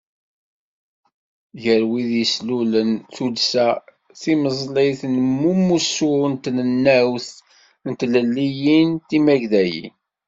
Gar 1.61 1.83
wid 1.89 2.05
i 2.09 2.09
d-yeslulen 2.11 2.91
Tuddsa 3.13 3.67
Timeẓlit 4.21 5.01
n 5.13 5.17
Umussu 5.51 6.11
i 6.27 6.29
Trennawt 6.43 7.29
n 7.87 7.89
Tlelliyin 7.99 8.89
Timagdayin. 9.07 9.93